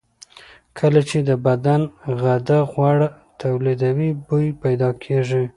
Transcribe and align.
کله 0.79 1.01
چې 1.09 1.17
د 1.29 1.31
بدن 1.47 1.81
غده 2.21 2.59
غوړ 2.71 2.97
تولیدوي، 3.41 4.09
بوی 4.25 4.47
پیدا 4.63 4.89
کېږي. 5.03 5.43